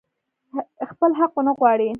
[0.89, 1.89] خپل حق ونه غواړي.